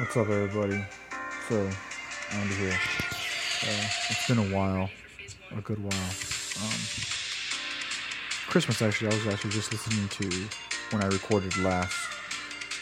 What's 0.00 0.16
up, 0.16 0.30
everybody? 0.30 0.82
So, 1.46 1.56
Andy 2.32 2.54
here. 2.54 2.72
Uh, 2.72 3.86
it's 4.08 4.26
been 4.26 4.38
a 4.38 4.56
while, 4.56 4.88
a 5.54 5.60
good 5.60 5.78
while. 5.78 5.92
Um, 5.92 6.80
Christmas, 8.48 8.80
actually, 8.80 9.08
I 9.08 9.14
was 9.14 9.26
actually 9.26 9.50
just 9.50 9.70
listening 9.70 10.08
to 10.08 10.48
when 10.90 11.04
I 11.04 11.08
recorded 11.08 11.54
last, 11.58 11.94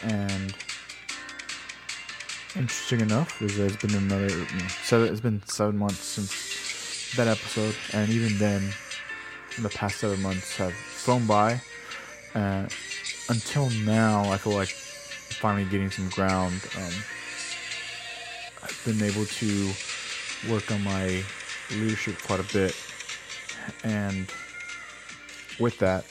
and 0.04 0.54
interesting 2.54 3.00
enough, 3.00 3.42
is 3.42 3.58
it's 3.58 3.74
been 3.84 3.96
another 3.96 4.30
seven. 4.84 5.08
It's 5.08 5.20
been 5.20 5.42
seven 5.46 5.76
months 5.76 5.98
since 5.98 7.16
that 7.16 7.26
episode, 7.26 7.74
and 7.94 8.08
even 8.10 8.38
then, 8.38 8.62
the 9.60 9.70
past 9.70 9.98
seven 9.98 10.22
months 10.22 10.56
have 10.56 10.72
flown 10.72 11.26
by. 11.26 11.60
And 12.34 12.72
until 13.28 13.70
now, 13.70 14.30
I 14.30 14.36
feel 14.36 14.52
like 14.52 14.72
finally 15.38 15.64
getting 15.64 15.90
some 15.90 16.08
ground. 16.10 16.60
Um, 16.76 16.92
I've 18.62 18.82
been 18.84 19.02
able 19.02 19.24
to 19.24 19.70
work 20.48 20.70
on 20.70 20.82
my 20.82 21.22
leadership 21.70 22.16
quite 22.24 22.40
a 22.40 22.52
bit, 22.52 22.76
and 23.84 24.32
with 25.60 25.78
that, 25.78 26.04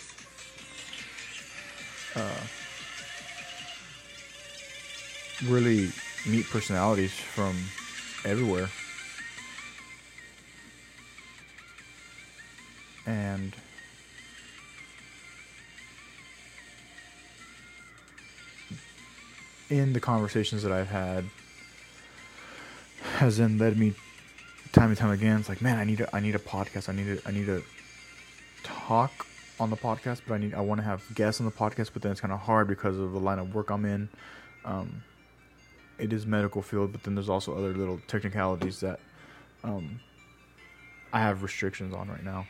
uh, 2.15 2.41
really 5.45 5.91
meet 6.25 6.49
personalities 6.49 7.13
from 7.13 7.55
everywhere, 8.25 8.69
and. 13.05 13.53
in 19.69 19.91
the 19.91 19.99
conversations 19.99 20.63
that 20.63 20.71
I've 20.71 20.87
had 20.87 21.25
has 23.17 23.37
then 23.37 23.57
led 23.57 23.77
me 23.77 23.93
time 24.71 24.89
and 24.89 24.97
time 24.97 25.09
again. 25.09 25.39
It's 25.39 25.49
like, 25.49 25.61
man, 25.61 25.79
I 25.79 25.83
need 25.83 26.01
a, 26.01 26.15
I 26.15 26.19
need 26.19 26.35
a 26.35 26.39
podcast. 26.39 26.87
I 26.87 26.93
need 26.93 27.17
to, 27.17 27.27
I 27.27 27.31
need 27.31 27.47
to 27.47 27.63
talk 28.63 29.25
on 29.59 29.71
the 29.71 29.75
podcast, 29.75 30.21
but 30.27 30.35
I 30.35 30.37
need, 30.37 30.53
I 30.53 30.61
want 30.61 30.79
to 30.79 30.85
have 30.85 31.03
guests 31.15 31.41
on 31.41 31.45
the 31.45 31.51
podcast, 31.51 31.89
but 31.93 32.03
then 32.03 32.11
it's 32.11 32.21
kind 32.21 32.31
of 32.31 32.39
hard 32.39 32.67
because 32.67 32.97
of 32.97 33.13
the 33.13 33.19
line 33.19 33.39
of 33.39 33.55
work 33.55 33.71
I'm 33.71 33.85
in. 33.85 34.07
Um, 34.65 35.03
it 35.97 36.13
is 36.13 36.27
medical 36.27 36.61
field, 36.61 36.91
but 36.91 37.01
then 37.01 37.15
there's 37.15 37.29
also 37.29 37.57
other 37.57 37.73
little 37.73 37.99
technicalities 38.07 38.81
that 38.81 38.99
um, 39.63 39.99
I 41.11 41.19
have 41.19 41.41
restrictions 41.41 41.95
on 41.95 42.07
right 42.09 42.23
now. 42.23 42.45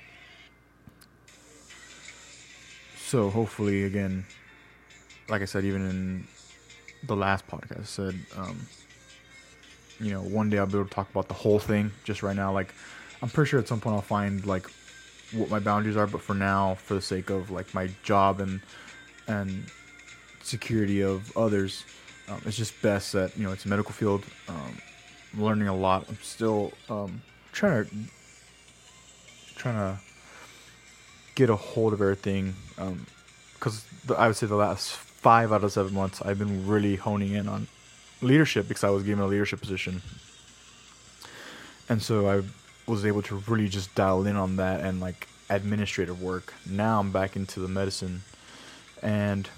So 3.05 3.29
hopefully, 3.29 3.85
again, 3.85 4.25
like 5.29 5.41
I 5.41 5.45
said, 5.45 5.63
even 5.63 5.89
in 5.89 6.27
the 7.03 7.15
last 7.15 7.47
podcast 7.47 7.79
I 7.79 7.83
said, 7.83 8.19
um, 8.35 8.59
you 9.99 10.11
know, 10.11 10.21
one 10.21 10.49
day 10.49 10.57
I'll 10.57 10.65
be 10.65 10.73
able 10.73 10.85
to 10.85 10.93
talk 10.93 11.09
about 11.09 11.27
the 11.27 11.33
whole 11.33 11.59
thing. 11.59 11.91
Just 12.03 12.23
right 12.23 12.35
now, 12.35 12.53
like, 12.53 12.73
I'm 13.21 13.29
pretty 13.29 13.49
sure 13.49 13.59
at 13.59 13.67
some 13.67 13.79
point 13.79 13.95
I'll 13.95 14.01
find 14.01 14.45
like 14.45 14.69
what 15.33 15.49
my 15.49 15.59
boundaries 15.59 15.97
are. 15.97 16.07
But 16.07 16.21
for 16.21 16.33
now, 16.33 16.75
for 16.75 16.93
the 16.93 17.01
sake 17.01 17.29
of 17.29 17.51
like 17.51 17.73
my 17.73 17.89
job 18.03 18.39
and 18.39 18.61
and 19.27 19.65
security 20.41 21.01
of 21.01 21.35
others, 21.35 21.83
um, 22.29 22.41
it's 22.45 22.57
just 22.57 22.79
best 22.81 23.13
that 23.13 23.35
you 23.37 23.43
know 23.43 23.51
it's 23.51 23.65
a 23.65 23.69
medical 23.69 23.91
field. 23.91 24.23
Um, 24.47 24.77
I'm 25.33 25.43
learning 25.43 25.67
a 25.67 25.75
lot. 25.75 26.05
I'm 26.09 26.17
still 26.21 26.73
um, 26.89 27.21
trying 27.51 27.85
to 27.85 27.91
trying 29.55 29.75
to 29.75 29.99
get 31.35 31.49
a 31.49 31.55
hold 31.55 31.93
of 31.93 32.01
everything 32.01 32.55
because 33.53 33.85
um, 34.09 34.15
I 34.17 34.27
would 34.27 34.35
say 34.35 34.47
the 34.47 34.55
last 34.55 34.91
five 34.91 35.51
out 35.51 35.63
of 35.63 35.71
seven 35.71 35.93
months, 35.93 36.21
I've 36.21 36.39
been 36.39 36.67
really 36.67 36.95
honing 36.95 37.33
in 37.33 37.47
on 37.47 37.67
leadership 38.21 38.67
because 38.67 38.83
I 38.83 38.89
was 38.89 39.03
given 39.03 39.23
a 39.23 39.27
leadership 39.27 39.61
position. 39.61 40.01
And 41.89 42.01
so 42.01 42.29
I 42.29 42.43
was 42.89 43.05
able 43.05 43.21
to 43.23 43.43
really 43.47 43.67
just 43.67 43.93
dial 43.95 44.25
in 44.25 44.35
on 44.35 44.57
that 44.57 44.81
and 44.81 44.99
like 44.99 45.27
administrative 45.49 46.21
work. 46.21 46.53
Now 46.69 46.99
I'm 46.99 47.11
back 47.11 47.35
into 47.35 47.59
the 47.59 47.67
medicine 47.67 48.21
and 49.01 49.49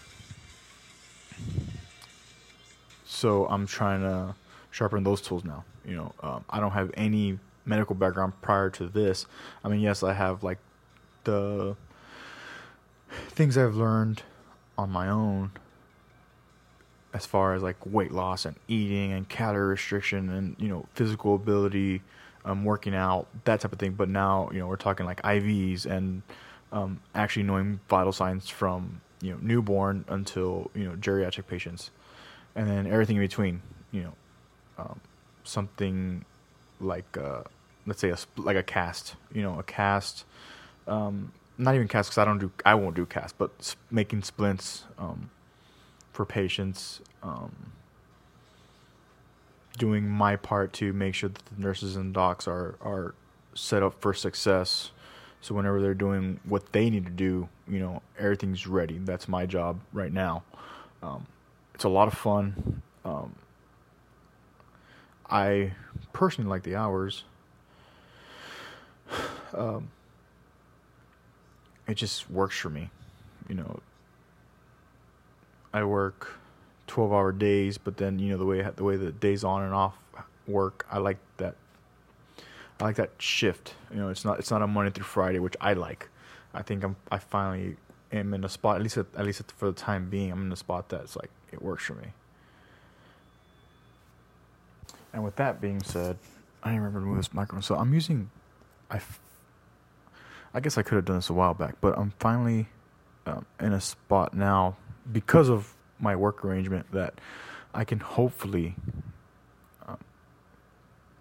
so 3.05 3.47
I'm 3.47 3.65
trying 3.65 4.01
to 4.01 4.35
sharpen 4.71 5.03
those 5.03 5.21
tools 5.21 5.43
now. 5.43 5.63
You 5.85 5.95
know, 5.95 6.13
um, 6.21 6.45
I 6.49 6.59
don't 6.59 6.71
have 6.71 6.91
any 6.95 7.39
medical 7.65 7.95
background 7.95 8.33
prior 8.41 8.69
to 8.71 8.87
this. 8.87 9.25
I 9.63 9.69
mean, 9.69 9.79
yes, 9.79 10.03
I 10.03 10.13
have 10.13 10.43
like 10.43 10.59
the 11.23 11.75
things 13.29 13.57
I've 13.57 13.75
learned 13.75 14.23
on 14.77 14.89
my 14.89 15.09
own 15.09 15.51
as 17.13 17.25
far 17.25 17.53
as 17.53 17.63
like 17.63 17.77
weight 17.85 18.11
loss 18.11 18.45
and 18.45 18.55
eating 18.67 19.11
and 19.11 19.27
calorie 19.27 19.69
restriction 19.69 20.29
and 20.29 20.55
you 20.59 20.67
know 20.67 20.85
physical 20.93 21.35
ability 21.35 22.01
um, 22.45 22.63
working 22.63 22.95
out 22.95 23.27
that 23.45 23.59
type 23.61 23.73
of 23.73 23.79
thing. 23.79 23.93
But 23.93 24.09
now 24.09 24.49
you 24.51 24.59
know 24.59 24.67
we're 24.67 24.75
talking 24.75 25.05
like 25.05 25.21
ivs 25.23 25.85
and 25.85 26.21
um, 26.71 27.01
actually 27.15 27.43
knowing 27.43 27.79
vital 27.89 28.11
signs 28.11 28.47
from 28.49 29.01
you 29.21 29.31
know 29.31 29.39
newborn 29.41 30.05
until 30.07 30.69
you 30.75 30.83
know 30.83 30.95
geriatric 30.95 31.47
patients. 31.47 31.91
And 32.55 32.67
then 32.67 32.87
everything 32.87 33.15
in 33.15 33.21
between 33.21 33.61
you 33.91 34.03
know 34.03 34.13
um, 34.77 34.99
something 35.43 36.25
like 36.79 37.17
uh, 37.17 37.43
let's 37.85 37.99
say 37.99 38.09
a 38.09 38.17
like 38.37 38.57
a 38.57 38.63
cast 38.63 39.15
you 39.33 39.41
know 39.41 39.59
a 39.59 39.63
cast 39.63 40.25
um, 40.87 41.31
not 41.57 41.75
even 41.75 41.87
cast 41.87 42.09
because 42.09 42.17
I 42.17 42.25
don't 42.25 42.39
do 42.39 42.51
I 42.65 42.75
won't 42.75 42.95
do 42.95 43.05
cast, 43.05 43.37
but 43.37 43.75
making 43.91 44.23
splints 44.23 44.85
um, 44.97 45.29
for 46.19 46.25
patients, 46.25 46.99
um, 47.23 47.71
doing 49.77 50.05
my 50.05 50.35
part 50.35 50.73
to 50.73 50.91
make 50.91 51.15
sure 51.15 51.29
that 51.29 51.45
the 51.45 51.61
nurses 51.61 51.95
and 51.95 52.13
docs 52.13 52.45
are 52.45 52.75
are 52.81 53.15
set 53.53 53.81
up 53.83 54.01
for 54.01 54.13
success. 54.13 54.91
So 55.39 55.55
whenever 55.55 55.81
they're 55.81 55.93
doing 55.93 56.41
what 56.43 56.73
they 56.73 56.89
need 56.89 57.05
to 57.05 57.11
do, 57.11 57.47
you 57.69 57.79
know 57.79 58.01
everything's 58.17 58.67
ready. 58.67 58.97
That's 58.97 59.29
my 59.29 59.45
job 59.45 59.79
right 59.93 60.11
now. 60.11 60.43
Um, 61.01 61.25
it's 61.73 61.85
a 61.85 61.89
lot 61.89 62.09
of 62.09 62.15
fun. 62.15 62.81
Um, 63.05 63.35
I 65.29 65.71
personally 66.11 66.49
like 66.49 66.63
the 66.63 66.75
hours. 66.75 67.23
Um, 69.51 69.89
it 71.87 71.95
just 71.95 72.29
works 72.29 72.55
for 72.55 72.69
me. 72.69 72.91
You 73.47 73.55
know, 73.55 73.79
I 75.73 75.83
work 75.83 76.39
12 76.87 77.11
hour 77.11 77.31
days, 77.31 77.77
but 77.77 77.97
then, 77.97 78.19
you 78.19 78.31
know, 78.31 78.37
the 78.37 78.45
way, 78.45 78.67
the 78.75 78.83
way 78.83 78.97
the 78.97 79.11
days 79.11 79.43
on 79.43 79.63
and 79.63 79.73
off 79.73 79.95
work, 80.47 80.85
I 80.91 80.97
like 80.97 81.17
that. 81.37 81.55
I 82.79 82.85
like 82.85 82.95
that 82.95 83.11
shift. 83.19 83.75
You 83.91 83.97
know, 83.97 84.09
it's 84.09 84.25
not, 84.25 84.39
it's 84.39 84.51
not 84.51 84.61
a 84.61 84.67
Monday 84.67 84.91
through 84.91 85.05
Friday, 85.05 85.39
which 85.39 85.55
I 85.59 85.73
like. 85.73 86.09
I 86.53 86.61
think 86.61 86.83
I'm, 86.83 86.95
I 87.11 87.19
finally 87.19 87.75
am 88.11 88.33
in 88.33 88.43
a 88.43 88.49
spot, 88.49 88.77
at 88.77 88.81
least, 88.81 88.97
at, 88.97 89.05
at 89.15 89.25
least 89.25 89.43
for 89.57 89.67
the 89.67 89.73
time 89.73 90.09
being, 90.09 90.31
I'm 90.31 90.45
in 90.47 90.51
a 90.51 90.55
spot 90.55 90.89
that's 90.89 91.15
like, 91.15 91.29
it 91.51 91.61
works 91.61 91.85
for 91.85 91.95
me. 91.95 92.07
And 95.13 95.23
with 95.23 95.35
that 95.35 95.59
being 95.59 95.83
said, 95.83 96.17
I 96.63 96.69
didn't 96.69 96.83
remember 96.83 97.01
to 97.01 97.05
move 97.05 97.17
this 97.17 97.33
microphone. 97.33 97.61
So 97.61 97.75
I'm 97.75 97.93
using, 97.93 98.29
I 98.89 98.99
I 100.53 100.59
guess 100.59 100.77
I 100.77 100.81
could 100.81 100.95
have 100.95 101.05
done 101.05 101.17
this 101.17 101.29
a 101.29 101.33
while 101.33 101.53
back, 101.53 101.75
but 101.79 101.97
I'm 101.97 102.13
finally 102.19 102.67
um, 103.25 103.45
in 103.59 103.73
a 103.73 103.81
spot 103.81 104.33
now 104.33 104.77
because 105.11 105.49
of 105.49 105.73
my 105.99 106.15
work 106.15 106.43
arrangement 106.43 106.91
that 106.91 107.15
I 107.73 107.83
can 107.83 107.99
hopefully, 107.99 108.75
um, 109.87 109.97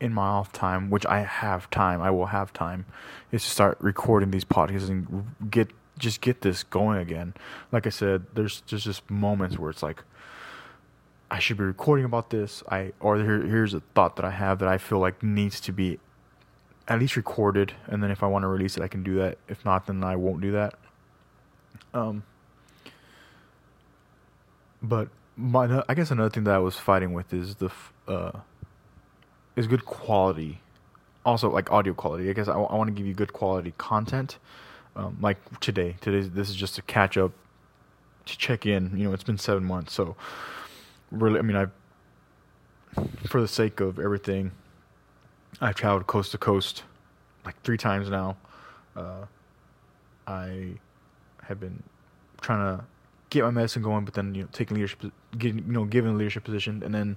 in 0.01 0.13
my 0.13 0.27
off 0.27 0.53
time, 0.53 0.91
which 0.91 1.07
I 1.07 1.21
have 1.21 1.71
time, 1.71 2.01
I 2.01 2.11
will 2.11 2.27
have 2.27 2.53
time, 2.53 2.87
is 3.33 3.43
to 3.45 3.51
start 3.51 3.79
recording 3.81 4.31
these 4.31 4.45
podcasts 4.45 4.89
and 4.89 5.27
get 5.51 5.69
just 5.99 6.21
get 6.21 6.43
this 6.43 6.63
going 6.63 6.99
again. 6.99 7.35
Like 7.73 7.87
I 7.87 7.91
said, 7.91 8.27
there's 8.35 8.61
just 8.63 8.85
just 8.85 9.11
moments 9.11 9.59
where 9.59 9.71
it's 9.71 9.83
like. 9.83 10.05
I 11.31 11.41
should 11.41 11.59
be 11.59 11.65
recording 11.65 12.07
about 12.07 12.31
this. 12.31 12.63
I 12.71 12.93
or 13.01 13.19
here, 13.19 13.43
here's 13.43 13.75
a 13.75 13.81
thought 13.95 14.17
that 14.17 14.25
I 14.25 14.31
have 14.31 14.61
that 14.61 14.69
I 14.69 14.79
feel 14.79 14.99
like 14.99 15.23
needs 15.23 15.61
to 15.61 15.73
be 15.73 15.99
at 16.89 16.99
least 16.99 17.17
recorded, 17.17 17.75
and 17.87 18.03
then 18.03 18.11
if 18.11 18.23
I 18.23 18.27
want 18.27 18.45
to 18.45 18.49
release 18.49 18.79
it, 18.79 18.83
I 18.83 18.89
can 18.89 19.03
do 19.03 19.17
that. 19.17 19.37
If 19.47 19.63
not, 19.65 19.87
then 19.87 20.03
I 20.03 20.17
won't 20.17 20.41
do 20.41 20.53
that. 20.53 20.75
Um, 21.93 22.23
but 24.83 25.09
my, 25.37 25.83
I 25.89 25.95
guess 25.95 26.11
another 26.11 26.31
thing 26.31 26.45
that 26.45 26.55
I 26.55 26.59
was 26.59 26.77
fighting 26.77 27.13
with 27.13 27.33
is 27.33 27.57
the 27.57 27.71
uh, 28.07 28.33
is 29.57 29.67
good 29.67 29.85
quality, 29.85 30.61
also 31.25 31.51
like 31.51 31.71
audio 31.71 31.95
quality. 31.95 32.29
I 32.29 32.33
guess 32.33 32.49
I, 32.49 32.55
I 32.55 32.75
want 32.75 32.89
to 32.89 32.95
give 32.95 33.07
you 33.07 33.15
good 33.15 33.33
quality 33.33 33.73
content. 33.79 34.39
Um, 34.97 35.17
like 35.21 35.39
today, 35.61 35.97
today 36.01 36.29
this 36.29 36.49
is 36.49 36.57
just 36.57 36.79
a 36.79 36.83
catch 36.83 37.17
up, 37.17 37.33
to 38.27 38.37
check 38.37 38.67
in. 38.67 38.97
You 38.97 39.05
know, 39.05 39.13
it's 39.13 39.25
been 39.25 39.39
seven 39.39 39.65
months, 39.65 39.93
so 39.93 40.17
really, 41.11 41.39
I 41.39 41.43
mean, 41.43 41.57
I 41.57 41.67
for 43.27 43.41
the 43.41 43.49
sake 43.49 43.81
of 43.81 43.99
everything 43.99 44.51
I've 45.61 45.75
traveled 45.75 46.07
coast 46.07 46.33
to 46.33 46.39
coast 46.39 46.83
like 47.45 47.61
three 47.63 47.79
times 47.79 48.11
now. 48.11 48.37
Uh, 48.97 49.27
I 50.27 50.75
have 51.45 51.61
been 51.61 51.83
trying 52.41 52.79
to 52.79 52.85
get 53.31 53.45
my 53.45 53.51
medicine 53.51 53.83
going, 53.83 54.05
but 54.05 54.15
then 54.15 54.35
you 54.35 54.43
know 54.43 54.49
taking 54.53 54.77
leadership, 54.77 55.13
getting 55.37 55.59
you 55.59 55.73
know 55.73 55.85
given 55.85 56.13
a 56.13 56.15
leadership 56.15 56.45
position, 56.45 56.83
and 56.83 56.95
then 56.95 57.17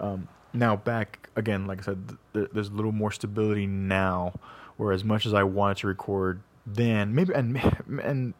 um, 0.00 0.28
now 0.52 0.76
back 0.76 1.28
again. 1.36 1.66
Like 1.66 1.80
I 1.80 1.82
said, 1.82 2.16
th- 2.34 2.48
there's 2.52 2.68
a 2.68 2.72
little 2.72 2.92
more 2.92 3.12
stability 3.12 3.66
now. 3.66 4.34
Where 4.76 4.92
as 4.92 5.04
much 5.04 5.26
as 5.26 5.34
I 5.34 5.42
wanted 5.42 5.78
to 5.78 5.86
record 5.86 6.40
then, 6.66 7.14
maybe 7.14 7.32
and 7.34 7.60
and 8.02 8.34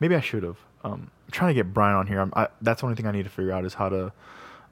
maybe 0.00 0.14
I 0.14 0.20
should 0.20 0.42
have. 0.42 0.58
Um, 0.84 1.10
I'm 1.26 1.30
trying 1.30 1.50
to 1.50 1.54
get 1.54 1.72
Brian 1.72 1.96
on 1.96 2.06
here. 2.06 2.20
I'm. 2.20 2.32
that's 2.60 2.80
the 2.80 2.86
only 2.86 2.96
thing 2.96 3.06
I 3.06 3.12
need 3.12 3.24
to 3.24 3.30
figure 3.30 3.52
out 3.52 3.64
is 3.64 3.74
how 3.74 3.88
to 3.88 4.12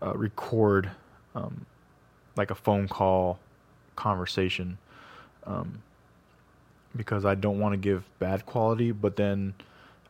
uh, 0.03 0.15
record 0.15 0.91
um, 1.35 1.67
like 2.37 2.51
a 2.51 2.55
phone 2.55 2.89
call 2.89 3.39
conversation. 3.97 4.79
Um, 5.45 5.83
because 6.97 7.25
I 7.25 7.35
don't 7.35 7.61
want 7.61 7.73
to 7.73 7.77
give 7.77 8.05
bad 8.19 8.47
quality, 8.47 8.91
but 8.93 9.17
then 9.17 9.55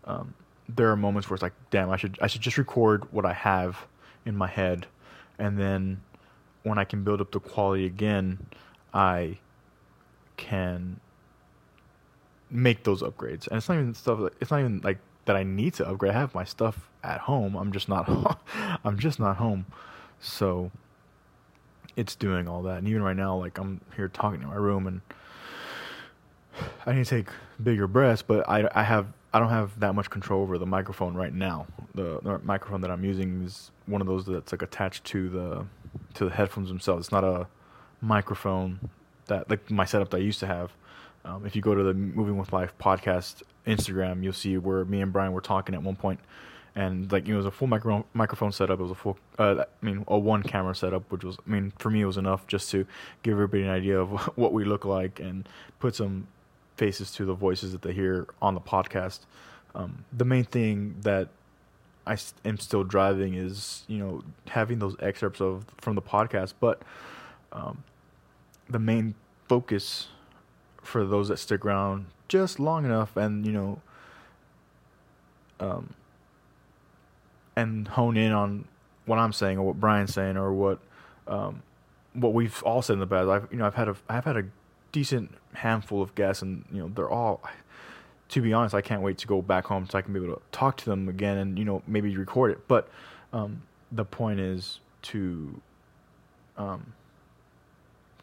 um, 0.04 0.34
there 0.76 0.90
are 0.90 0.96
moments 0.96 1.28
where 1.28 1.34
it's 1.34 1.42
like, 1.42 1.54
damn, 1.70 1.90
I 1.90 1.96
should 1.96 2.18
I 2.20 2.26
should 2.26 2.40
just 2.40 2.58
record 2.58 3.12
what 3.12 3.24
I 3.24 3.32
have 3.32 3.86
in 4.24 4.36
my 4.36 4.48
head, 4.48 4.86
and 5.38 5.58
then 5.58 6.02
when 6.62 6.78
I 6.78 6.84
can 6.84 7.04
build 7.04 7.20
up 7.20 7.32
the 7.32 7.40
quality 7.40 7.86
again, 7.86 8.46
I 8.92 9.38
can 10.36 11.00
make 12.50 12.84
those 12.84 13.02
upgrades. 13.02 13.46
And 13.48 13.56
it's 13.56 13.68
not 13.68 13.76
even 13.76 13.94
stuff. 13.94 14.20
It's 14.40 14.50
not 14.50 14.60
even 14.60 14.80
like 14.82 14.98
that 15.24 15.36
I 15.36 15.42
need 15.42 15.74
to 15.74 15.88
upgrade. 15.88 16.12
I 16.12 16.18
have 16.18 16.34
my 16.34 16.44
stuff 16.44 16.88
at 17.02 17.20
home. 17.20 17.56
I'm 17.56 17.72
just 17.72 17.88
not. 17.88 18.40
I'm 18.84 18.98
just 18.98 19.18
not 19.18 19.36
home, 19.36 19.66
so 20.20 20.70
it's 21.96 22.14
doing 22.14 22.48
all 22.48 22.62
that. 22.62 22.78
And 22.78 22.88
even 22.88 23.02
right 23.02 23.16
now, 23.16 23.36
like 23.36 23.58
I'm 23.58 23.80
here 23.96 24.08
talking 24.08 24.42
in 24.42 24.48
my 24.48 24.56
room 24.56 24.86
and 24.86 25.00
I 26.86 26.92
need 26.92 27.04
to 27.04 27.10
take 27.10 27.28
bigger 27.62 27.86
breaths, 27.86 28.22
but 28.22 28.48
I, 28.48 28.68
I 28.74 28.82
have 28.82 29.06
I 29.32 29.38
don't 29.38 29.50
have 29.50 29.78
that 29.80 29.94
much 29.94 30.10
control 30.10 30.42
over 30.42 30.58
the 30.58 30.66
microphone 30.66 31.14
right 31.14 31.32
now. 31.32 31.66
The, 31.94 32.20
the 32.20 32.38
microphone 32.40 32.80
that 32.80 32.90
I'm 32.90 33.04
using 33.04 33.42
is 33.44 33.70
one 33.86 34.00
of 34.00 34.06
those 34.06 34.26
that's 34.26 34.52
like 34.52 34.62
attached 34.62 35.04
to 35.06 35.28
the 35.28 35.66
to 36.14 36.24
the 36.24 36.30
headphones 36.30 36.68
themselves. 36.68 37.06
It's 37.06 37.12
not 37.12 37.24
a 37.24 37.46
microphone 38.00 38.90
that 39.26 39.48
like 39.48 39.70
my 39.70 39.84
setup 39.84 40.10
that 40.10 40.16
I 40.16 40.20
used 40.20 40.40
to 40.40 40.46
have. 40.46 40.72
Um, 41.24 41.44
if 41.46 41.54
you 41.54 41.62
go 41.62 41.74
to 41.74 41.82
the 41.82 41.94
Moving 41.94 42.38
with 42.38 42.52
Life 42.52 42.72
podcast 42.80 43.42
Instagram, 43.66 44.22
you'll 44.22 44.32
see 44.32 44.56
where 44.56 44.84
me 44.84 45.00
and 45.00 45.12
Brian 45.12 45.32
were 45.32 45.40
talking 45.40 45.74
at 45.74 45.82
one 45.82 45.96
point, 45.96 46.18
and 46.74 47.10
like 47.12 47.26
you 47.26 47.34
know, 47.34 47.40
it 47.40 47.44
was 47.44 47.46
a 47.46 47.50
full 47.50 47.68
micro- 47.68 48.06
microphone 48.14 48.52
setup. 48.52 48.80
It 48.80 48.82
was 48.82 48.92
a 48.92 48.96
full, 48.96 49.18
uh, 49.38 49.64
I 49.82 49.86
mean, 49.86 50.04
a 50.08 50.18
one 50.18 50.42
camera 50.42 50.74
setup, 50.74 51.10
which 51.12 51.22
was, 51.22 51.36
I 51.46 51.50
mean, 51.50 51.72
for 51.78 51.90
me 51.90 52.00
it 52.00 52.06
was 52.06 52.16
enough 52.16 52.46
just 52.46 52.70
to 52.70 52.86
give 53.22 53.32
everybody 53.32 53.62
an 53.62 53.70
idea 53.70 54.00
of 54.00 54.10
what 54.36 54.52
we 54.52 54.64
look 54.64 54.84
like 54.84 55.20
and 55.20 55.48
put 55.78 55.94
some 55.94 56.26
faces 56.80 57.12
to 57.12 57.26
the 57.26 57.34
voices 57.34 57.72
that 57.72 57.82
they 57.82 57.92
hear 57.92 58.26
on 58.40 58.54
the 58.54 58.60
podcast. 58.60 59.20
Um, 59.74 60.06
the 60.16 60.24
main 60.24 60.44
thing 60.44 60.96
that 61.02 61.28
I 62.06 62.16
am 62.42 62.56
still 62.56 62.84
driving 62.84 63.34
is 63.34 63.84
you 63.86 63.98
know 63.98 64.24
having 64.48 64.78
those 64.78 64.96
excerpts 64.98 65.42
of 65.42 65.66
from 65.78 65.94
the 65.94 66.00
podcast, 66.00 66.54
but 66.58 66.80
um, 67.52 67.84
the 68.68 68.78
main 68.78 69.14
focus 69.46 70.08
for 70.82 71.04
those 71.04 71.28
that 71.28 71.36
stick 71.36 71.66
around 71.66 72.06
just 72.28 72.58
long 72.58 72.86
enough 72.86 73.14
and 73.14 73.44
you 73.44 73.52
know 73.52 73.82
um, 75.60 75.92
and 77.56 77.88
hone 77.88 78.16
in 78.16 78.32
on 78.32 78.64
what 79.04 79.18
I'm 79.18 79.34
saying 79.34 79.58
or 79.58 79.66
what 79.66 79.78
Brian's 79.78 80.14
saying 80.14 80.38
or 80.38 80.50
what 80.54 80.78
um, 81.28 81.62
what 82.14 82.32
we've 82.32 82.62
all 82.62 82.80
said 82.80 82.94
in 82.94 83.00
the 83.00 83.06
past. 83.06 83.28
I've 83.28 83.48
you 83.52 83.58
know 83.58 83.66
I've 83.66 83.74
had 83.74 83.88
a 83.88 83.96
I've 84.08 84.24
had 84.24 84.38
a 84.38 84.44
decent 84.92 85.34
handful 85.54 86.02
of 86.02 86.14
guests, 86.14 86.42
and 86.42 86.64
you 86.72 86.80
know 86.80 86.90
they're 86.94 87.10
all. 87.10 87.42
To 88.30 88.40
be 88.40 88.52
honest, 88.52 88.76
I 88.76 88.80
can't 88.80 89.02
wait 89.02 89.18
to 89.18 89.26
go 89.26 89.42
back 89.42 89.64
home 89.64 89.88
so 89.90 89.98
I 89.98 90.02
can 90.02 90.12
be 90.12 90.22
able 90.22 90.36
to 90.36 90.42
talk 90.52 90.76
to 90.78 90.84
them 90.84 91.08
again 91.08 91.36
and 91.38 91.58
you 91.58 91.64
know 91.64 91.82
maybe 91.86 92.16
record 92.16 92.52
it. 92.52 92.68
But 92.68 92.88
um, 93.32 93.62
the 93.90 94.04
point 94.04 94.38
is 94.38 94.78
to 95.02 95.60
um, 96.56 96.92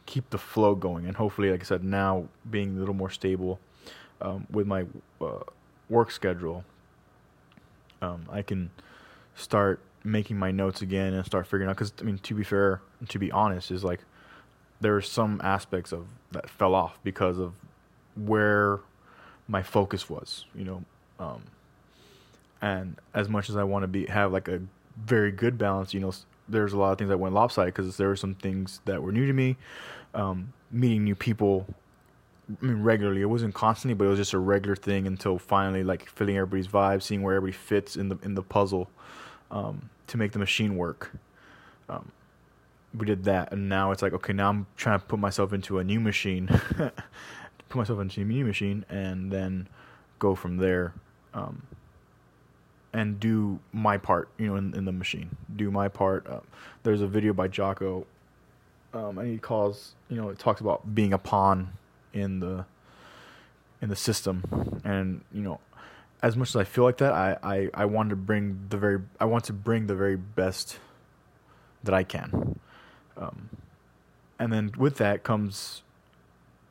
keep 0.06 0.30
the 0.30 0.38
flow 0.38 0.76
going, 0.76 1.06
and 1.06 1.16
hopefully, 1.16 1.52
like 1.52 1.62
I 1.62 1.64
said, 1.64 1.84
now 1.84 2.28
being 2.50 2.78
a 2.78 2.80
little 2.80 2.96
more 2.96 3.10
stable 3.10 3.60
um, 4.22 4.48
with 4.50 4.66
my 4.66 4.86
uh, 5.22 5.40
work 5.90 6.12
schedule, 6.12 6.64
um, 8.02 8.26
I 8.32 8.42
can 8.42 8.72
start 9.36 9.80
making 10.04 10.38
my 10.38 10.52
notes 10.52 10.82
again 10.82 11.14
and 11.14 11.26
start 11.26 11.46
figuring 11.46 11.70
out. 11.70 11.76
Because 11.76 11.94
I 12.00 12.04
mean, 12.04 12.18
to 12.20 12.34
be 12.34 12.44
fair, 12.44 12.82
to 13.10 13.20
be 13.20 13.32
honest, 13.32 13.72
is 13.72 13.84
like 13.84 14.00
there 14.82 14.96
are 14.96 15.02
some 15.02 15.42
aspects 15.44 15.92
of 15.92 16.08
that 16.32 16.50
fell 16.50 16.76
off 16.76 17.00
because 17.04 17.40
of 17.40 17.54
where 18.16 18.80
my 19.48 19.64
focus 19.64 20.10
was, 20.10 20.46
you 20.56 20.66
know. 20.66 20.84
Um, 21.20 21.44
and 22.62 22.96
as 23.14 23.30
much 23.30 23.50
as 23.50 23.56
I 23.56 23.64
want 23.64 23.84
to 23.84 23.88
be 23.88 24.06
have 24.08 24.32
like 24.32 24.48
a 24.48 24.62
very 25.04 25.32
good 25.32 25.58
balance, 25.58 25.94
you 25.94 26.00
know, 26.00 26.14
there's 26.50 26.74
a 26.74 26.78
lot 26.78 26.92
of 26.92 26.98
things 26.98 27.10
that 27.10 27.18
went 27.18 27.34
lopsided 27.34 27.74
because 27.74 27.98
there 27.98 28.08
were 28.08 28.16
some 28.16 28.36
things 28.36 28.82
that 28.86 29.02
were 29.02 29.12
new 29.12 29.26
to 29.26 29.34
me. 29.34 29.58
Um, 30.14 30.54
meeting 30.72 31.04
new 31.04 31.16
people, 31.16 31.66
I 32.62 32.66
mean, 32.66 32.82
regularly. 32.82 33.22
It 33.22 33.26
wasn't 33.26 33.54
constantly, 33.54 33.94
but 33.94 34.06
it 34.06 34.10
was 34.10 34.20
just 34.20 34.34
a 34.34 34.40
regular 34.40 34.76
thing 34.76 35.06
until 35.08 35.38
finally, 35.38 35.84
like 35.84 36.10
feeling 36.10 36.38
everybody's 36.38 36.68
vibe, 36.68 37.02
seeing 37.04 37.22
where 37.22 37.36
everybody 37.36 37.58
fits 37.58 37.96
in 37.96 38.10
the 38.10 38.18
in 38.24 38.34
the 38.36 38.42
puzzle 38.42 38.90
um, 39.52 39.90
to 40.08 40.18
make 40.18 40.32
the 40.32 40.40
machine 40.40 40.76
work. 40.76 41.12
Um, 41.90 42.12
we 42.98 43.06
did 43.06 43.26
that, 43.26 43.52
and 43.52 43.70
now 43.70 43.92
it's 43.92 44.02
like 44.02 44.14
okay, 44.14 44.34
now 44.34 44.50
I'm 44.50 44.68
trying 44.76 45.00
to 45.00 45.06
put 45.06 45.20
myself 45.20 45.54
into 45.54 45.80
a 45.80 45.84
new 45.84 46.00
machine, 46.00 46.48
put 46.78 47.76
myself 47.76 48.00
into 48.00 48.22
a 48.22 48.26
new 48.26 48.46
machine, 48.46 48.86
and 48.90 49.32
then 49.32 49.68
go 50.20 50.36
from 50.36 50.58
there, 50.58 50.94
um, 51.34 51.64
and 52.94 53.20
do 53.20 53.60
my 53.72 53.98
part, 53.98 54.30
you 54.38 54.48
know, 54.48 54.56
in, 54.56 54.74
in 54.76 54.86
the 54.86 54.92
machine. 54.92 55.36
Do 55.56 55.72
my 55.72 55.88
part. 55.88 56.26
Uh, 56.28 56.40
there's 56.84 57.02
a 57.02 57.08
video 57.08 57.34
by 57.34 57.48
Jocko, 57.48 58.06
um, 58.94 59.18
and 59.18 59.30
he 59.30 59.38
calls, 59.38 59.96
you 60.10 60.18
know, 60.18 60.30
it 60.30 60.40
talks 60.40 60.62
about 60.62 60.96
being 60.96 61.14
a 61.14 61.18
pawn 61.18 61.74
in 62.14 62.40
the 62.40 62.66
in 63.82 63.90
the 63.90 63.96
system, 63.96 64.82
and 64.84 65.22
you 65.32 65.42
know, 65.42 65.60
as 66.24 66.36
much 66.36 66.50
as 66.50 66.56
I 66.56 66.64
feel 66.64 66.84
like 66.84 66.98
that, 66.98 67.14
I 67.14 67.38
I 67.44 67.70
I 67.74 67.86
want 67.86 68.10
to 68.10 68.16
bring 68.16 68.66
the 68.70 68.78
very 68.78 69.00
I 69.20 69.26
want 69.26 69.46
to 69.46 69.54
bring 69.54 69.88
the 69.88 69.96
very 69.96 70.16
best 70.18 70.80
that 71.84 71.94
I 71.94 72.04
can. 72.04 72.60
Um, 73.18 73.50
and 74.40 74.54
then 74.54 74.72
with 74.78 74.98
that 74.98 75.24
comes, 75.24 75.82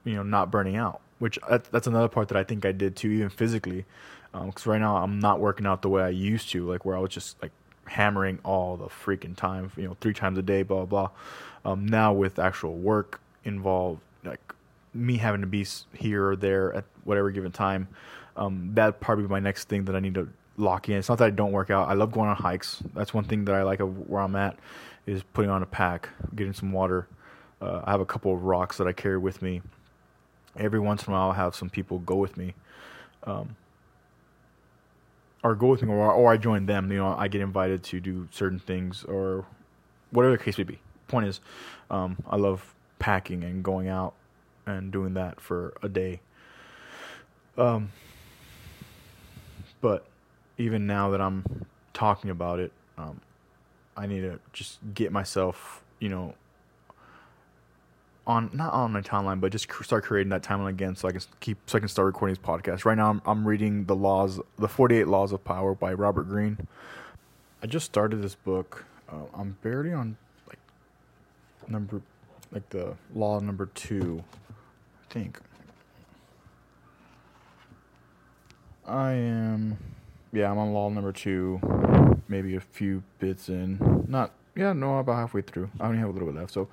you 0.04 0.14
know, 0.14 0.22
not 0.22 0.50
burning 0.50 0.76
out, 0.76 1.00
which 1.18 1.38
that's, 1.48 1.86
another 1.86 2.08
part 2.08 2.28
that 2.28 2.36
I 2.36 2.44
think 2.44 2.64
I 2.64 2.72
did 2.72 2.96
too, 2.96 3.10
even 3.10 3.28
physically. 3.28 3.84
Because 4.32 4.66
um, 4.66 4.72
right 4.72 4.80
now 4.80 4.96
I'm 4.96 5.18
not 5.18 5.40
working 5.40 5.66
out 5.66 5.82
the 5.82 5.88
way 5.88 6.02
I 6.02 6.10
used 6.10 6.50
to, 6.50 6.68
like 6.68 6.84
where 6.84 6.96
I 6.96 7.00
was 7.00 7.10
just 7.10 7.40
like 7.42 7.52
hammering 7.86 8.38
all 8.44 8.76
the 8.76 8.86
freaking 8.86 9.36
time, 9.36 9.72
you 9.76 9.84
know, 9.84 9.96
three 10.00 10.12
times 10.12 10.38
a 10.38 10.42
day, 10.42 10.62
blah 10.62 10.84
blah. 10.84 11.08
blah. 11.08 11.72
Um, 11.72 11.86
now 11.86 12.12
with 12.12 12.38
actual 12.38 12.74
work 12.74 13.20
involved, 13.44 14.00
like 14.24 14.54
me 14.94 15.16
having 15.16 15.40
to 15.40 15.46
be 15.46 15.66
here 15.94 16.28
or 16.28 16.36
there 16.36 16.72
at 16.72 16.84
whatever 17.04 17.30
given 17.30 17.50
time, 17.50 17.88
um, 18.36 18.70
that 18.74 19.00
probably 19.00 19.24
be 19.24 19.30
my 19.30 19.40
next 19.40 19.68
thing 19.68 19.84
that 19.86 19.96
I 19.96 20.00
need 20.00 20.14
to 20.14 20.28
lock 20.56 20.88
in. 20.88 20.96
It's 20.96 21.08
not 21.08 21.18
that 21.18 21.26
I 21.26 21.30
don't 21.30 21.52
work 21.52 21.70
out. 21.70 21.88
I 21.88 21.94
love 21.94 22.12
going 22.12 22.28
on 22.28 22.36
hikes. 22.36 22.82
That's 22.94 23.12
one 23.12 23.24
thing 23.24 23.44
that 23.46 23.54
I 23.54 23.62
like 23.62 23.80
of 23.80 24.08
where 24.08 24.22
I'm 24.22 24.36
at 24.36 24.58
is 25.06 25.22
putting 25.22 25.50
on 25.50 25.62
a 25.62 25.66
pack, 25.66 26.08
getting 26.34 26.52
some 26.52 26.72
water. 26.72 27.06
Uh, 27.60 27.82
I 27.84 27.90
have 27.92 28.00
a 28.00 28.06
couple 28.06 28.34
of 28.34 28.42
rocks 28.44 28.78
that 28.78 28.86
I 28.86 28.92
carry 28.92 29.18
with 29.18 29.42
me. 29.42 29.62
Every 30.56 30.80
once 30.80 31.06
in 31.06 31.12
a 31.12 31.16
while, 31.16 31.28
I'll 31.28 31.32
have 31.34 31.54
some 31.54 31.70
people 31.70 31.98
go 32.00 32.16
with 32.16 32.36
me, 32.36 32.54
um, 33.24 33.56
or 35.42 35.54
go 35.54 35.68
with 35.68 35.82
me, 35.82 35.90
or 35.90 36.10
or 36.12 36.32
I 36.32 36.38
join 36.38 36.66
them. 36.66 36.90
You 36.90 36.98
know, 36.98 37.14
I 37.16 37.28
get 37.28 37.42
invited 37.42 37.82
to 37.84 38.00
do 38.00 38.28
certain 38.30 38.58
things, 38.58 39.04
or 39.04 39.44
whatever 40.10 40.36
the 40.36 40.42
case 40.42 40.56
may 40.56 40.64
be. 40.64 40.78
Point 41.08 41.26
is, 41.26 41.40
um, 41.90 42.16
I 42.26 42.36
love 42.36 42.74
packing 42.98 43.44
and 43.44 43.62
going 43.62 43.88
out 43.88 44.14
and 44.64 44.90
doing 44.90 45.14
that 45.14 45.40
for 45.40 45.74
a 45.82 45.88
day. 45.88 46.20
Um, 47.58 47.92
but 49.80 50.06
even 50.58 50.86
now 50.86 51.10
that 51.10 51.20
I'm 51.20 51.66
talking 51.92 52.30
about 52.30 52.58
it, 52.60 52.72
um, 52.98 53.20
I 53.96 54.06
need 54.06 54.20
to 54.22 54.38
just 54.52 54.78
get 54.94 55.12
myself, 55.12 55.82
you 56.00 56.08
know, 56.08 56.34
on 58.26 58.50
not 58.52 58.72
on 58.72 58.92
my 58.92 59.00
timeline, 59.00 59.40
but 59.40 59.52
just 59.52 59.68
start 59.84 60.04
creating 60.04 60.30
that 60.30 60.42
timeline 60.42 60.70
again, 60.70 60.96
so 60.96 61.08
I 61.08 61.12
can 61.12 61.20
keep 61.40 61.58
so 61.66 61.78
I 61.78 61.80
can 61.80 61.88
start 61.88 62.06
recording 62.06 62.34
this 62.34 62.44
podcast. 62.44 62.84
Right 62.84 62.96
now, 62.96 63.10
I'm 63.10 63.22
I'm 63.24 63.46
reading 63.46 63.84
the 63.84 63.94
laws, 63.94 64.40
the 64.58 64.68
Forty 64.68 64.96
Eight 64.98 65.06
Laws 65.08 65.32
of 65.32 65.44
Power 65.44 65.74
by 65.74 65.92
Robert 65.92 66.24
Greene. 66.24 66.66
I 67.62 67.66
just 67.66 67.86
started 67.86 68.22
this 68.22 68.34
book. 68.34 68.84
Uh, 69.08 69.26
I'm 69.32 69.56
barely 69.62 69.92
on 69.92 70.16
like 70.48 70.58
number, 71.68 72.02
like 72.52 72.68
the 72.70 72.94
law 73.14 73.38
number 73.38 73.66
two, 73.66 74.24
I 74.50 75.12
think. 75.12 75.40
I 78.86 79.12
am, 79.12 79.78
yeah, 80.36 80.50
I'm 80.50 80.58
on 80.58 80.72
law 80.72 80.88
number 80.88 81.12
two 81.12 81.60
maybe 82.28 82.56
a 82.56 82.60
few 82.60 83.02
bits 83.18 83.48
in. 83.48 84.04
Not 84.08 84.32
yeah, 84.54 84.72
no, 84.72 84.98
about 84.98 85.16
halfway 85.16 85.42
through. 85.42 85.70
I 85.78 85.86
only 85.86 85.98
have 85.98 86.08
a 86.08 86.12
little 86.12 86.28
bit 86.28 86.40
left. 86.40 86.52
So, 86.52 86.68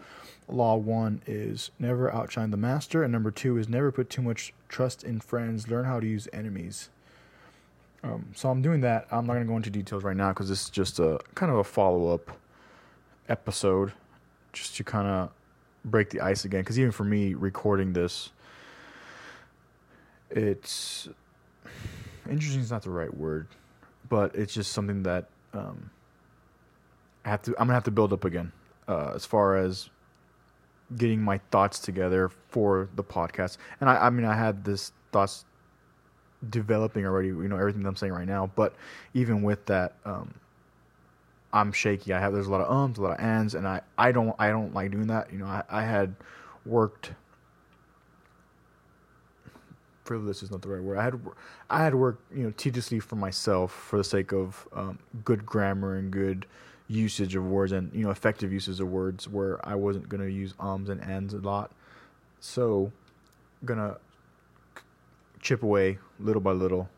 law 0.47 0.77
one 0.77 1.21
is 1.27 1.71
never 1.79 2.13
outshine 2.13 2.51
the 2.51 2.57
master, 2.57 3.03
and 3.03 3.11
number 3.11 3.29
two 3.29 3.57
is 3.57 3.67
never 3.67 3.91
put 3.91 4.09
too 4.09 4.21
much 4.21 4.53
trust 4.69 5.03
in 5.03 5.19
friends. 5.19 5.67
Learn 5.67 5.83
how 5.85 5.99
to 5.99 6.07
use 6.07 6.27
enemies. 6.31 6.89
Um, 8.03 8.27
so 8.35 8.49
I'm 8.49 8.61
doing 8.61 8.81
that. 8.81 9.07
I'm 9.11 9.25
not 9.25 9.33
gonna 9.33 9.45
go 9.45 9.57
into 9.57 9.69
details 9.69 10.03
right 10.03 10.15
now 10.15 10.29
because 10.29 10.49
this 10.49 10.63
is 10.63 10.69
just 10.69 10.99
a 10.99 11.19
kind 11.35 11.51
of 11.51 11.57
a 11.57 11.63
follow 11.63 12.13
up 12.13 12.37
episode, 13.27 13.93
just 14.53 14.75
to 14.77 14.83
kind 14.83 15.07
of 15.07 15.29
break 15.85 16.09
the 16.09 16.21
ice 16.21 16.45
again. 16.45 16.61
Because 16.61 16.79
even 16.79 16.91
for 16.91 17.03
me, 17.03 17.33
recording 17.33 17.93
this, 17.93 18.29
it's 20.29 21.09
interesting. 22.29 22.61
Is 22.61 22.71
not 22.71 22.83
the 22.83 22.89
right 22.89 23.13
word, 23.15 23.47
but 24.09 24.35
it's 24.35 24.53
just 24.53 24.71
something 24.71 25.03
that 25.03 25.29
um, 25.53 25.89
I 27.25 27.29
have 27.29 27.41
to. 27.43 27.51
I'm 27.51 27.67
gonna 27.67 27.73
have 27.73 27.83
to 27.85 27.91
build 27.91 28.13
up 28.13 28.25
again 28.25 28.51
uh, 28.87 29.11
as 29.15 29.25
far 29.25 29.57
as 29.57 29.89
getting 30.97 31.21
my 31.21 31.39
thoughts 31.51 31.79
together 31.79 32.29
for 32.49 32.89
the 32.95 33.03
podcast. 33.03 33.57
And 33.79 33.89
I, 33.89 34.07
I 34.07 34.09
mean, 34.09 34.25
I 34.25 34.35
had 34.35 34.63
this 34.63 34.91
thoughts 35.11 35.45
developing 36.49 37.05
already. 37.05 37.29
You 37.29 37.47
know 37.47 37.57
everything 37.57 37.85
I'm 37.85 37.95
saying 37.95 38.13
right 38.13 38.27
now, 38.27 38.51
but 38.55 38.75
even 39.13 39.43
with 39.43 39.65
that, 39.67 39.95
um, 40.05 40.33
I'm 41.51 41.71
shaky. 41.71 42.13
I 42.13 42.19
have 42.19 42.33
there's 42.33 42.47
a 42.47 42.51
lot 42.51 42.61
of 42.61 42.71
ums, 42.71 42.97
a 42.97 43.01
lot 43.01 43.19
of 43.19 43.19
ands, 43.19 43.55
and 43.55 43.67
I 43.67 43.81
I 43.97 44.11
don't 44.11 44.35
I 44.39 44.49
don't 44.49 44.73
like 44.73 44.91
doing 44.91 45.07
that. 45.07 45.31
You 45.31 45.39
know, 45.39 45.45
I 45.45 45.63
I 45.69 45.83
had 45.83 46.15
worked. 46.65 47.13
Frivolous 50.03 50.43
is 50.43 50.51
not 50.51 50.61
the 50.61 50.69
right 50.69 50.81
word. 50.81 50.97
I 50.97 51.03
had 51.03 51.21
I 51.69 51.83
had 51.83 51.95
worked 51.95 52.31
you 52.35 52.43
know 52.43 52.53
tediously 52.57 52.99
for 52.99 53.15
myself 53.15 53.71
for 53.71 53.97
the 53.97 54.03
sake 54.03 54.31
of 54.33 54.67
um, 54.73 54.99
good 55.23 55.45
grammar 55.45 55.95
and 55.95 56.11
good 56.11 56.45
usage 56.87 57.35
of 57.35 57.45
words 57.45 57.71
and 57.71 57.93
you 57.93 58.03
know 58.03 58.11
effective 58.11 58.51
uses 58.51 58.79
of 58.79 58.89
words 58.89 59.27
where 59.27 59.65
I 59.67 59.75
wasn't 59.75 60.09
gonna 60.09 60.27
use 60.27 60.53
ums 60.59 60.89
and 60.89 61.01
ands 61.01 61.33
a 61.33 61.37
lot. 61.37 61.71
So, 62.39 62.91
gonna 63.63 63.97
chip 65.41 65.63
away 65.63 65.99
little 66.19 66.41
by 66.41 66.51
little. 66.51 66.89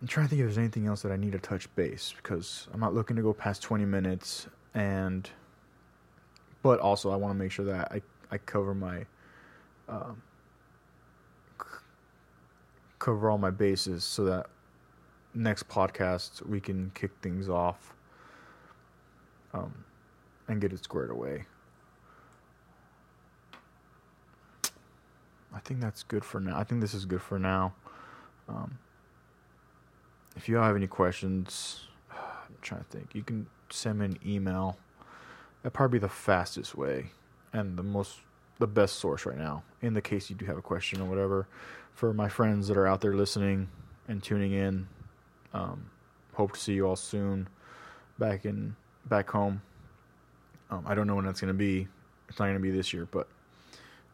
I'm 0.00 0.08
trying 0.08 0.26
to 0.26 0.30
think 0.30 0.40
if 0.40 0.46
there's 0.46 0.58
anything 0.58 0.86
else 0.86 1.02
that 1.02 1.12
I 1.12 1.16
need 1.16 1.32
to 1.32 1.38
touch 1.38 1.74
base 1.74 2.12
because 2.16 2.68
I'm 2.72 2.80
not 2.80 2.94
looking 2.94 3.16
to 3.16 3.22
go 3.22 3.32
past 3.32 3.62
20 3.62 3.84
minutes 3.86 4.46
and 4.74 5.28
but 6.62 6.80
also 6.80 7.10
I 7.10 7.16
want 7.16 7.32
to 7.32 7.38
make 7.38 7.50
sure 7.52 7.64
that 7.66 7.92
I 7.92 8.02
I 8.30 8.38
cover 8.38 8.74
my 8.74 9.06
um, 9.88 10.20
cover 13.06 13.30
all 13.30 13.38
my 13.38 13.50
bases 13.50 14.02
so 14.02 14.24
that 14.24 14.46
next 15.32 15.68
podcast 15.68 16.44
we 16.44 16.60
can 16.60 16.90
kick 16.92 17.12
things 17.22 17.48
off 17.48 17.94
um, 19.54 19.84
and 20.48 20.60
get 20.60 20.72
it 20.72 20.82
squared 20.82 21.10
away. 21.10 21.44
I 25.54 25.60
think 25.60 25.80
that's 25.80 26.02
good 26.02 26.24
for 26.24 26.40
now. 26.40 26.58
I 26.58 26.64
think 26.64 26.80
this 26.80 26.94
is 26.94 27.04
good 27.04 27.22
for 27.22 27.38
now. 27.38 27.74
Um, 28.48 28.76
if 30.34 30.48
you 30.48 30.56
have 30.56 30.74
any 30.74 30.88
questions, 30.88 31.86
I'm 32.10 32.56
trying 32.60 32.82
to 32.82 32.88
think. 32.88 33.14
You 33.14 33.22
can 33.22 33.46
send 33.70 34.00
me 34.00 34.06
an 34.06 34.18
email. 34.26 34.78
That'd 35.62 35.74
probably 35.74 36.00
be 36.00 36.02
the 36.02 36.08
fastest 36.08 36.74
way 36.74 37.10
and 37.52 37.76
the 37.78 37.84
most 37.84 38.18
the 38.58 38.66
best 38.66 38.96
source 38.96 39.26
right 39.26 39.38
now. 39.38 39.62
In 39.82 39.94
the 39.94 40.02
case 40.02 40.30
you 40.30 40.36
do 40.36 40.46
have 40.46 40.56
a 40.56 40.62
question 40.62 41.00
or 41.00 41.04
whatever, 41.04 41.46
for 41.94 42.12
my 42.12 42.28
friends 42.28 42.68
that 42.68 42.76
are 42.76 42.86
out 42.86 43.00
there 43.00 43.14
listening 43.14 43.68
and 44.08 44.22
tuning 44.22 44.52
in, 44.52 44.88
um, 45.52 45.90
hope 46.34 46.52
to 46.52 46.60
see 46.60 46.74
you 46.74 46.86
all 46.86 46.96
soon. 46.96 47.48
Back 48.18 48.44
in 48.44 48.76
back 49.06 49.30
home. 49.30 49.60
Um, 50.70 50.84
I 50.86 50.94
don't 50.94 51.06
know 51.06 51.14
when 51.14 51.26
that's 51.26 51.40
going 51.40 51.52
to 51.52 51.54
be. 51.54 51.86
It's 52.28 52.38
not 52.38 52.46
going 52.46 52.56
to 52.56 52.62
be 52.62 52.70
this 52.70 52.92
year, 52.92 53.06
but 53.10 53.28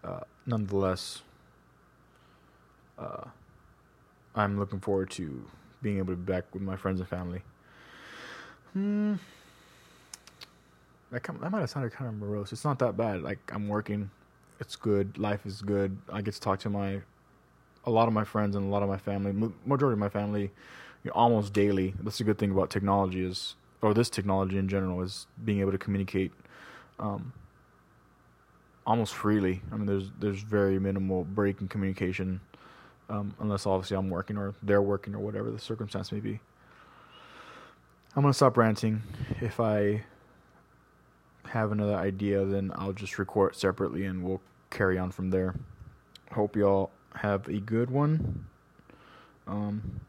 uh, 0.04 0.20
nonetheless, 0.44 1.22
uh, 2.98 3.24
I'm 4.34 4.58
looking 4.58 4.80
forward 4.80 5.10
to 5.12 5.44
being 5.80 5.98
able 5.98 6.12
to 6.12 6.16
be 6.16 6.32
back 6.32 6.44
with 6.52 6.62
my 6.62 6.76
friends 6.76 7.00
and 7.00 7.08
family. 7.08 7.42
Hmm. 8.72 9.14
That, 11.10 11.22
that 11.22 11.50
might 11.50 11.60
have 11.60 11.70
sounded 11.70 11.92
kind 11.92 12.08
of 12.08 12.16
morose. 12.16 12.52
It's 12.52 12.64
not 12.64 12.78
that 12.80 12.96
bad. 12.96 13.22
Like 13.22 13.38
I'm 13.52 13.68
working, 13.68 14.10
it's 14.62 14.76
good. 14.76 15.18
Life 15.18 15.44
is 15.44 15.60
good. 15.60 15.98
I 16.10 16.22
get 16.22 16.34
to 16.34 16.40
talk 16.40 16.60
to 16.60 16.70
my, 16.70 17.02
a 17.84 17.90
lot 17.90 18.06
of 18.06 18.14
my 18.14 18.22
friends 18.22 18.54
and 18.54 18.64
a 18.64 18.68
lot 18.68 18.82
of 18.84 18.88
my 18.88 18.96
family, 18.96 19.32
majority 19.66 19.94
of 19.94 19.98
my 19.98 20.08
family, 20.08 20.52
you 21.02 21.08
know, 21.10 21.12
almost 21.14 21.52
daily. 21.52 21.94
That's 22.00 22.20
a 22.20 22.24
good 22.24 22.38
thing 22.38 22.52
about 22.52 22.70
technology 22.70 23.24
is 23.24 23.56
or 23.82 23.92
this 23.92 24.08
technology 24.08 24.58
in 24.58 24.68
general 24.68 25.02
is 25.02 25.26
being 25.44 25.58
able 25.58 25.72
to 25.72 25.78
communicate 25.78 26.30
um, 27.00 27.32
almost 28.86 29.14
freely. 29.14 29.60
I 29.72 29.76
mean, 29.76 29.86
there's 29.86 30.10
there's 30.20 30.42
very 30.42 30.78
minimal 30.78 31.24
break 31.24 31.60
in 31.60 31.66
communication, 31.66 32.40
um, 33.10 33.34
unless 33.40 33.66
obviously 33.66 33.96
I'm 33.96 34.10
working 34.10 34.38
or 34.38 34.54
they're 34.62 34.80
working 34.80 35.16
or 35.16 35.18
whatever 35.18 35.50
the 35.50 35.58
circumstance 35.58 36.12
may 36.12 36.20
be. 36.20 36.38
I'm 38.14 38.22
gonna 38.22 38.32
stop 38.32 38.56
ranting. 38.56 39.02
If 39.40 39.58
I 39.58 40.04
have 41.46 41.72
another 41.72 41.96
idea, 41.96 42.44
then 42.44 42.70
I'll 42.76 42.92
just 42.92 43.18
record 43.18 43.56
separately 43.56 44.04
and 44.04 44.22
we'll 44.22 44.40
carry 44.72 44.98
on 44.98 45.10
from 45.10 45.30
there. 45.30 45.54
Hope 46.32 46.56
y'all 46.56 46.90
have 47.14 47.46
a 47.48 47.60
good 47.60 47.90
one. 47.90 48.46
Um, 49.46 50.00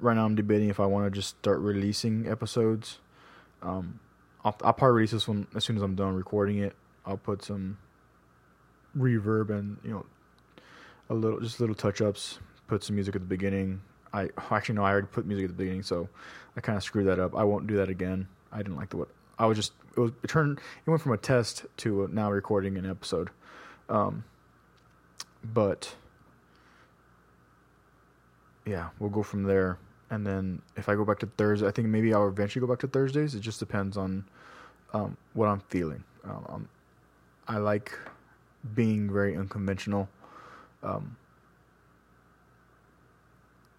right 0.00 0.14
now 0.14 0.24
I'm 0.24 0.34
debating 0.34 0.68
if 0.68 0.80
I 0.80 0.86
want 0.86 1.06
to 1.06 1.10
just 1.10 1.30
start 1.38 1.60
releasing 1.60 2.28
episodes 2.28 2.98
um, 3.62 4.00
I'll, 4.44 4.56
I'll 4.62 4.72
probably 4.72 4.96
release 4.96 5.10
this 5.10 5.28
one 5.28 5.46
as 5.54 5.64
soon 5.64 5.76
as 5.76 5.82
I'm 5.82 5.94
done 5.94 6.14
recording 6.14 6.58
it. 6.58 6.74
I'll 7.04 7.16
put 7.16 7.42
some 7.42 7.78
reverb 8.96 9.50
and 9.50 9.76
you 9.84 9.90
know 9.90 10.06
a 11.08 11.14
little 11.14 11.40
just 11.40 11.60
little 11.60 11.74
touch 11.74 12.00
ups. 12.00 12.38
Put 12.66 12.84
some 12.84 12.96
music 12.96 13.16
at 13.16 13.22
the 13.22 13.26
beginning. 13.26 13.80
I 14.12 14.30
actually 14.50 14.76
no, 14.76 14.84
I 14.84 14.90
already 14.90 15.08
put 15.08 15.26
music 15.26 15.44
at 15.44 15.50
the 15.50 15.56
beginning, 15.56 15.82
so 15.82 16.08
I 16.56 16.60
kind 16.60 16.76
of 16.76 16.82
screwed 16.82 17.06
that 17.06 17.18
up. 17.18 17.36
I 17.36 17.44
won't 17.44 17.66
do 17.66 17.76
that 17.76 17.88
again. 17.88 18.28
I 18.52 18.58
didn't 18.58 18.76
like 18.76 18.90
the 18.90 18.98
what 18.98 19.08
I 19.38 19.46
was 19.46 19.56
just 19.56 19.72
it 19.96 20.00
was 20.00 20.12
it 20.22 20.28
turned 20.28 20.58
it 20.58 20.90
went 20.90 21.02
from 21.02 21.12
a 21.12 21.18
test 21.18 21.66
to 21.78 22.08
now 22.12 22.30
recording 22.30 22.76
an 22.76 22.88
episode. 22.88 23.30
Um, 23.90 24.24
but 25.52 25.94
yeah, 28.64 28.88
we'll 28.98 29.10
go 29.10 29.22
from 29.22 29.42
there 29.42 29.78
and 30.10 30.26
then 30.26 30.60
if 30.76 30.88
I 30.88 30.96
go 30.96 31.04
back 31.04 31.20
to 31.20 31.26
Thursday, 31.26 31.66
I 31.66 31.70
think 31.70 31.88
maybe 31.88 32.12
I'll 32.12 32.28
eventually 32.28 32.60
go 32.60 32.66
back 32.66 32.80
to 32.80 32.88
Thursdays. 32.88 33.34
It 33.34 33.40
just 33.40 33.60
depends 33.60 33.96
on 33.96 34.24
um, 34.92 35.16
what 35.34 35.46
I'm 35.46 35.60
feeling. 35.60 36.02
Um, 36.24 36.46
um 36.48 36.68
I 37.46 37.58
like 37.58 37.96
being 38.74 39.10
very 39.10 39.36
unconventional. 39.36 40.08
Um, 40.82 41.16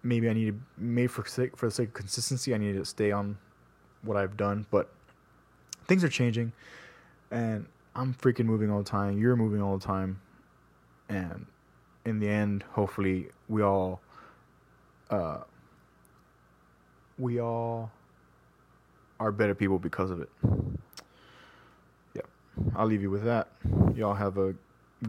maybe 0.02 0.28
I 0.28 0.32
need 0.32 0.46
to, 0.46 0.60
maybe 0.78 1.06
for 1.06 1.26
sake, 1.26 1.56
for 1.56 1.66
the 1.66 1.72
sake 1.72 1.88
of 1.88 1.94
consistency, 1.94 2.54
I 2.54 2.58
need 2.58 2.74
to 2.74 2.84
stay 2.84 3.12
on 3.12 3.36
what 4.02 4.16
I've 4.16 4.36
done. 4.36 4.66
But 4.70 4.90
things 5.86 6.02
are 6.02 6.08
changing, 6.08 6.52
and 7.30 7.66
I'm 7.94 8.14
freaking 8.14 8.46
moving 8.46 8.70
all 8.70 8.78
the 8.78 8.88
time. 8.88 9.18
You're 9.18 9.36
moving 9.36 9.60
all 9.62 9.76
the 9.78 9.84
time, 9.84 10.20
and 11.08 11.46
in 12.04 12.18
the 12.20 12.28
end, 12.28 12.64
hopefully, 12.72 13.28
we 13.48 13.62
all. 13.62 14.00
Uh, 15.10 15.38
we 17.18 17.40
all 17.40 17.90
are 19.20 19.30
better 19.30 19.54
people 19.54 19.78
because 19.78 20.10
of 20.10 20.20
it. 20.20 20.30
Yep. 22.14 22.28
I'll 22.74 22.86
leave 22.86 23.02
you 23.02 23.10
with 23.10 23.24
that. 23.24 23.48
Y'all 23.94 24.14
have 24.14 24.38
a 24.38 24.54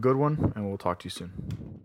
good 0.00 0.16
one, 0.16 0.52
and 0.54 0.68
we'll 0.68 0.78
talk 0.78 1.00
to 1.00 1.06
you 1.06 1.10
soon. 1.10 1.80